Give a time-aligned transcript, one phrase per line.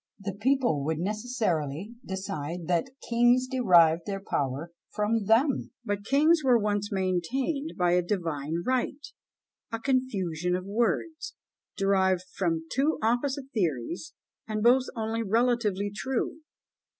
[0.19, 6.57] The people would necessarily decide that "kings derived their power from them;" but kings were
[6.57, 8.63] once maintained by a "right divine,"
[9.71, 11.35] a "confusion of words,"
[11.77, 14.15] derived from two opposite theories,
[14.47, 16.37] and both only relatively true.